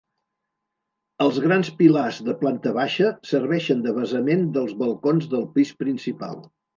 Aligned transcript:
Els 1.25 1.35
grans 1.43 1.67
pilars 1.81 2.21
de 2.29 2.33
planta 2.39 2.71
baixa 2.77 3.09
serveixen 3.33 3.83
de 3.89 3.93
basament 3.99 4.47
dels 4.57 4.73
balcons 4.81 5.29
del 5.35 5.45
pis 5.59 5.75
principal. 5.83 6.41